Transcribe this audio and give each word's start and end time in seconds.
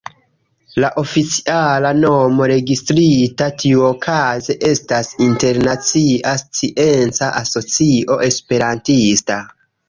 La 0.83 0.87
oficiala 0.99 1.89
nomo, 1.97 2.47
registrita 2.51 3.49
tiuokaze 3.63 4.55
estas 4.71 5.11
Internacia 5.27 6.33
Scienca 6.45 7.31
Asocio 7.43 8.19
Esperantista. 8.31 9.41